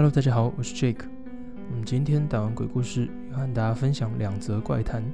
[0.00, 1.04] Hello，大家好，我是 Jake。
[1.70, 5.04] 我们今天打完鬼故事，要和大家分享两则怪谈。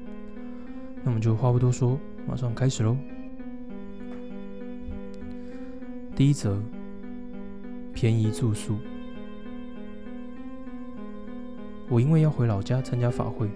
[1.02, 2.96] 那我们就话不多说，马上开始喽。
[6.14, 6.62] 第一则，
[7.92, 8.78] 便宜住宿。
[11.88, 13.48] 我因为要回老家参加法会，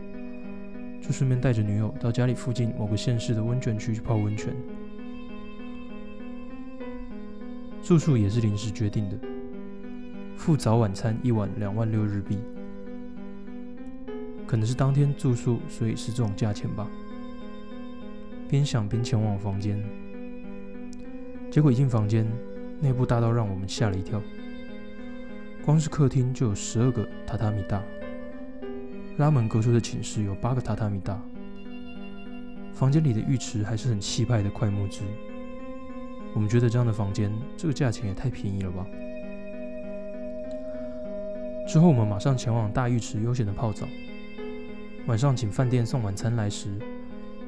[1.00, 4.52] 就顺便带着女友到家里附近某个县市的温泉区去泡温泉。
[7.84, 9.16] 住宿也是临时决定的，
[10.40, 12.38] 付早晚餐一晚两万六日币，
[14.46, 16.88] 可能是当天住宿，所以是这种价钱吧。
[18.48, 19.78] 边想边前往房间，
[21.50, 22.26] 结果一进房间，
[22.80, 24.18] 内部大到让我们吓了一跳。
[25.62, 27.82] 光是客厅就有十二个榻榻米大，
[29.18, 31.20] 拉门隔出的寝室有八个榻榻米大，
[32.72, 35.02] 房间里的浴池还是很气派的块木质。
[36.32, 38.86] 我们觉得这样的房间，这个价钱也太便宜了吧。
[41.70, 43.86] 之后我们马上前往大浴池悠闲的泡澡。
[45.06, 46.68] 晚上请饭店送晚餐来时，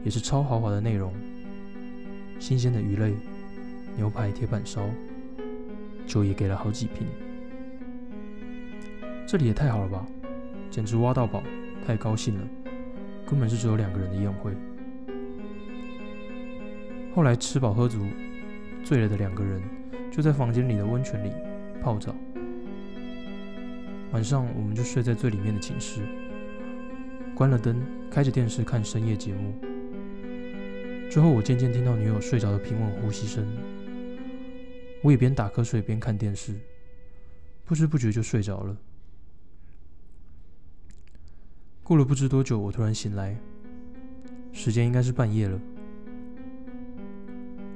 [0.04, 1.12] 也是超豪华的内容，
[2.38, 3.16] 新鲜的鱼类、
[3.96, 4.88] 牛排、铁板烧，
[6.06, 7.04] 酒也给了好几瓶。
[9.26, 10.06] 这里也太好了吧，
[10.70, 11.42] 简直挖到宝，
[11.84, 12.48] 太高兴了，
[13.26, 14.52] 根本是只有两个人的宴会。
[17.12, 18.06] 后来吃饱喝足。
[18.84, 19.60] 醉了的两个人
[20.12, 21.32] 就在房间里的温泉里
[21.82, 22.14] 泡澡。
[24.12, 26.02] 晚上我们就睡在最里面的寝室，
[27.34, 29.54] 关了灯，开着电视看深夜节目。
[31.10, 33.46] 之后我渐渐听到女友睡着的平稳呼吸声，
[35.02, 36.54] 我也边打瞌睡边看电视，
[37.64, 38.76] 不知不觉就睡着了。
[41.82, 43.34] 过了不知多久，我突然醒来，
[44.52, 45.58] 时间应该是半夜了。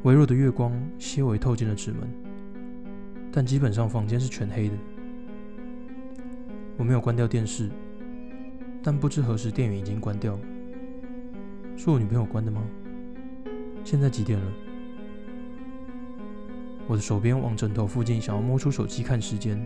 [0.03, 2.09] 微弱的月光些微透进了纸门，
[3.33, 4.75] 但基本上房间是全黑的。
[6.77, 7.71] 我没有关掉电视，
[8.83, 10.39] 但不知何时电源已经关掉。
[11.77, 12.63] 是我女朋友关的吗？
[13.85, 14.53] 现在几点了？
[16.87, 19.59] 我的手边往枕头附近，想要摸出手机看时间。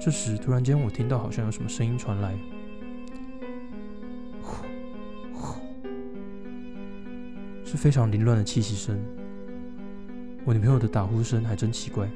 [0.00, 2.38] 这时，突然间我听到好像有什么声音传来。
[4.40, 4.64] 呼
[5.32, 5.60] 呼
[7.64, 8.98] 是非常凌乱的气息声。
[10.44, 12.08] 我女朋友的打呼声还真奇怪。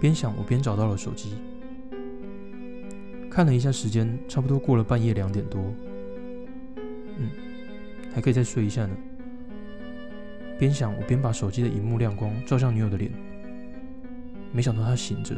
[0.00, 1.34] 边想我边找到了手机，
[3.30, 5.60] 看了一下时间，差不多过了半夜两点多。
[7.16, 7.30] 嗯，
[8.14, 8.96] 还可以再睡一下呢。
[10.58, 13.12] 边想我边把手机的荧幕亮光照向女友的脸，
[14.52, 15.34] 没想到她醒着。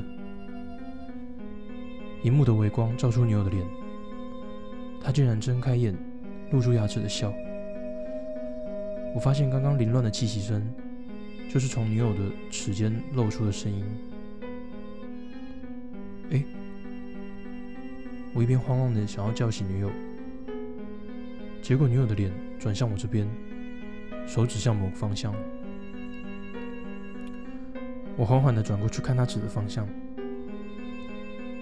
[2.23, 3.67] 荧幕的微光照出女友的脸，
[5.03, 5.97] 她竟然睁开眼，
[6.51, 7.33] 露出牙齿的笑。
[9.15, 10.63] 我发现刚刚凌乱的气息声，
[11.51, 13.83] 就是从女友的齿间露出的声音。
[16.31, 16.45] 哎，
[18.33, 19.91] 我一边慌乱的想要叫醒女友，
[21.61, 23.29] 结果女友的脸转向我这边，
[24.27, 25.35] 手指向某个方向。
[28.17, 29.89] 我缓缓的转过去看她指的方向，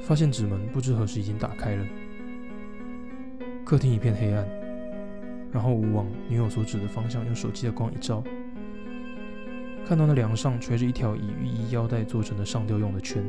[0.03, 1.87] 发现纸门不知何时已经打开了，
[3.65, 4.47] 客厅一片黑暗。
[5.51, 8.23] 然后我往女友所指的方向用手机的光一照，
[9.87, 13.25] 看到那梁上垂着一条以浴衣腰带做成的上吊用的圈。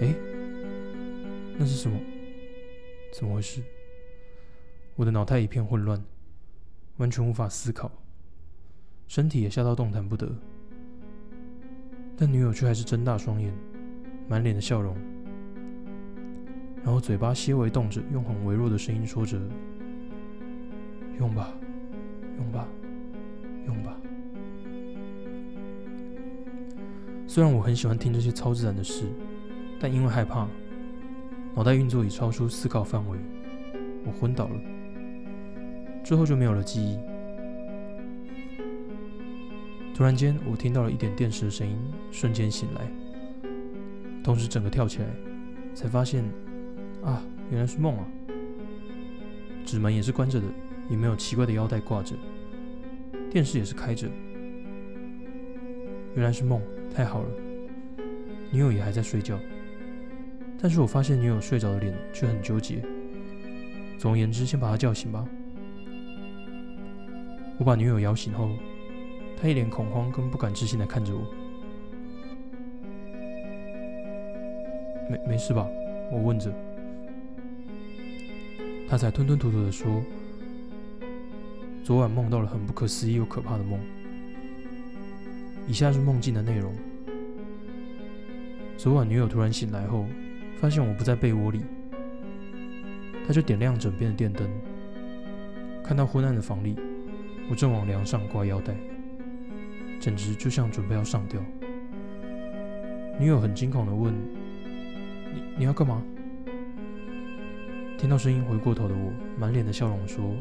[0.00, 0.14] 哎，
[1.58, 1.98] 那是什么？
[3.12, 3.60] 怎么回事？
[4.94, 6.00] 我的脑袋一片混乱，
[6.98, 7.90] 完全无法思考，
[9.06, 10.30] 身体也吓到动弹不得。
[12.16, 13.52] 但女友却还是睁大双眼，
[14.28, 14.96] 满脸的笑容。
[16.84, 19.36] 然后嘴巴些微动着，用很微弱的声音说着
[21.18, 21.52] ：“用吧，
[22.38, 22.68] 用吧，
[23.66, 24.00] 用吧。”
[27.26, 29.04] 虽然我很喜欢听这些超自然的事，
[29.80, 30.48] 但因为害怕，
[31.54, 33.18] 脑袋运作已超出思考范围，
[34.04, 34.60] 我昏倒了。
[36.04, 36.98] 之后就没有了记忆。
[39.94, 41.76] 突然间，我听到了一点电视的声音，
[42.10, 42.88] 瞬间醒来，
[44.22, 45.08] 同时整个跳起来，
[45.74, 46.24] 才发现。
[47.00, 48.04] 啊，原来是梦啊！
[49.64, 50.46] 纸门也是关着的，
[50.90, 52.16] 也没有奇怪的腰带挂着，
[53.30, 54.08] 电视也是开着。
[56.16, 56.60] 原来是梦，
[56.92, 57.28] 太好了！
[58.50, 59.38] 女友也还在睡觉，
[60.60, 62.82] 但是我发现女友睡着的脸却很纠结。
[63.96, 65.24] 总而言之，先把她叫醒吧。
[67.58, 68.50] 我把女友摇醒后，
[69.40, 71.22] 她一脸恐慌跟不敢置信的看着我。
[75.10, 75.66] 没没事吧？
[76.12, 76.52] 我问着。
[78.88, 80.02] 她才吞吞吐吐的说
[81.84, 83.78] ：“昨晚梦到了很不可思议又可怕的梦。
[85.66, 86.72] 以下是梦境的内容：
[88.76, 90.06] 昨晚女友突然醒来后，
[90.60, 91.62] 发现我不在被窝里，
[93.26, 94.50] 他就点亮枕边的电灯，
[95.84, 96.76] 看到昏暗的房里，
[97.48, 98.74] 我正往梁上挂腰带，
[100.00, 101.40] 简直就像准备要上吊。
[103.20, 104.12] 女友很惊恐的问
[105.32, 106.02] ：“你你要干嘛？”
[107.96, 110.34] 听到声音回过头的我，满脸的笑容说：“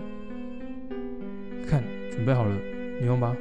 [1.68, 2.56] 看，准备好了，
[3.00, 3.36] 你用吧。”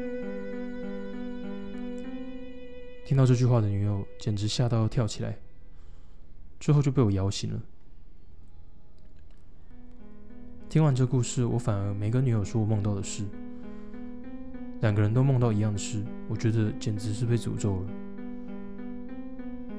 [3.04, 5.36] 听到这句话的女友简直吓到要跳起来，
[6.58, 7.60] 之后就被我摇醒了。
[10.68, 13.24] 听完这故事，我反而没跟女友说我梦到的事。
[14.80, 17.88] 两个人都梦到一样的事，我觉得简直是被诅咒了。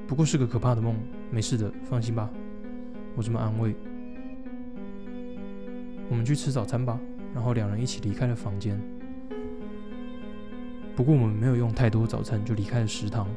[0.06, 0.96] 不过是个可怕的梦，
[1.30, 2.28] 没事的，放心吧。
[3.14, 3.74] 我这么安慰。
[6.08, 6.98] 我们去吃早餐吧。
[7.34, 8.80] 然后两人一起离开了房间。
[10.96, 13.28] 不过我们没有用太多早餐就离开了食堂。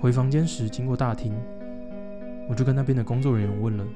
[0.00, 1.34] 回房间时经过大厅，
[2.48, 3.86] 我就跟那边的工作人员问了：“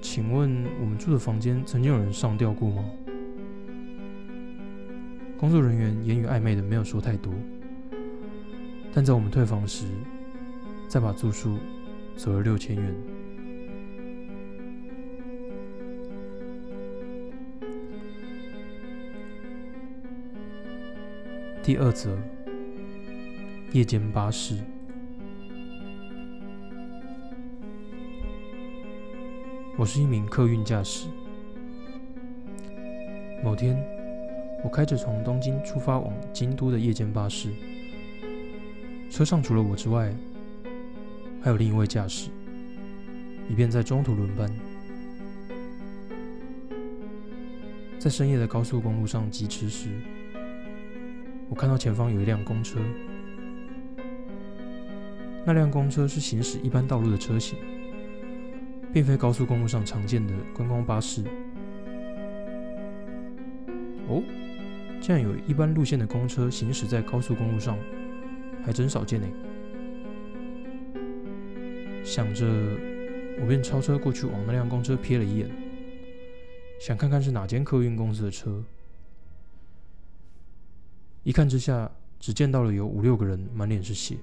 [0.00, 2.82] 请问我们住的房间曾经有人上吊过吗？”
[5.36, 7.30] 工作人员言语暧昧的没有说太多。
[8.92, 9.84] 但在我们退房时，
[10.88, 11.58] 再把住宿
[12.16, 12.94] 走了六千元。
[21.62, 22.16] 第二则，
[23.72, 24.56] 夜间巴士。
[29.76, 31.06] 我是一名客运驾驶。
[33.44, 33.80] 某天，
[34.64, 37.50] 我开着从东京出发往京都的夜间巴士。
[39.08, 40.12] 车上除了我之外，
[41.40, 42.28] 还有另一位驾驶，
[43.48, 44.52] 以便在中途轮班。
[48.00, 49.90] 在深夜的高速公路上疾驰时，
[51.48, 52.80] 我看到前方有一辆公车。
[55.44, 57.58] 那辆公车是行驶一般道路的车型，
[58.92, 61.24] 并非高速公路上常见的观光巴士。
[64.08, 64.22] 哦，
[65.00, 67.76] 竟然有一般路线的公车行驶在高速公路上。
[68.62, 69.26] 还真少见呢。
[72.04, 72.46] 想着，
[73.40, 75.50] 我便超车过去，往那辆公车瞥了一眼，
[76.78, 78.62] 想看看是哪间客运公司的车。
[81.22, 84.18] 一看之下，只见到了有五六个人，满脸是血。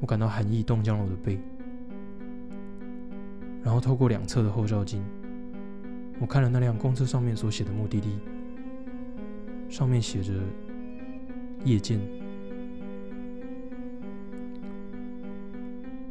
[0.00, 1.38] 我感到寒意冻僵了我的背，
[3.62, 5.04] 然后透过两侧的后照镜，
[6.18, 8.18] 我看了那辆公车上面所写的目的地，
[9.68, 10.32] 上面写着。
[11.62, 12.00] 夜间，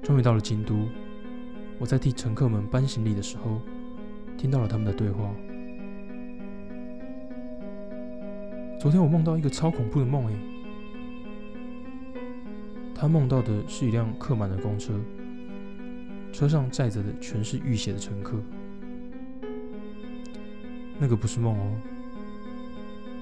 [0.03, 0.87] 终于到了京都。
[1.79, 3.59] 我在替乘客们搬行李的时候，
[4.37, 5.33] 听到了他们的对话。
[8.79, 10.35] 昨天我梦到一个超恐怖的梦，诶，
[13.01, 14.93] 他梦到的是一辆客满的公车，
[16.33, 18.37] 车上载着的全是浴血的乘客。
[20.97, 21.71] 那个不是梦哦，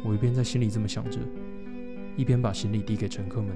[0.03, 1.19] 我一边在心里这么想着。
[2.15, 3.55] 一边把行李递给乘客们，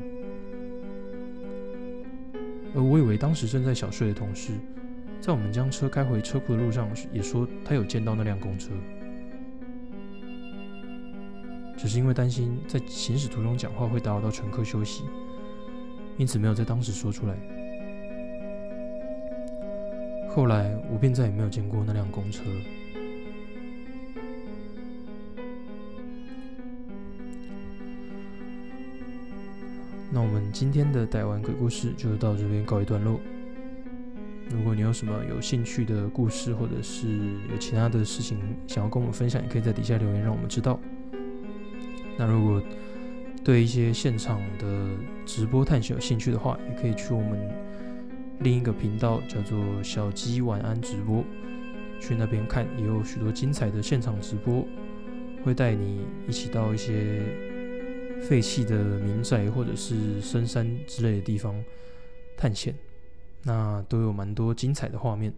[2.75, 4.51] 而我以为当时正在小睡的同事，
[5.20, 8.70] 在我们将车开回车库的路上，也说他有见到那辆公车，
[11.75, 15.06] 只是因为担心在行驶途中讲话会打扰到乘客休息，
[16.22, 17.36] 因此没有在当时说出来。
[20.30, 22.62] 后来我便再也没有见过那辆公车了。
[30.12, 33.20] 那我们今天的台湾鬼故事就到这边告一段落。
[34.51, 37.08] 如果你有什么有兴趣的故事，或者是
[37.50, 38.38] 有其他的事情
[38.68, 40.80] 想要跟我们分享，也可以在底下留言让我们知道。
[42.16, 42.62] 那如果
[43.44, 44.90] 对一些现场的
[45.26, 47.40] 直播探险有兴趣的话，也可以去我们
[48.40, 51.24] 另一个频道叫做“小鸡晚安直播”，
[52.00, 54.66] 去那边看，也有许多精彩的现场直播，
[55.44, 57.22] 会带你一起到一些。
[58.22, 61.56] 废弃的民宅或者是深山之类的地方
[62.38, 62.76] 探险，
[63.42, 65.34] 那都有蛮多精彩的画面。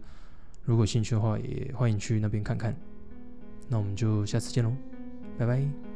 [0.66, 2.76] 如果兴趣的话，也欢迎去那边看看。
[3.70, 4.70] 那我们就下次见喽，
[5.38, 5.93] 拜拜。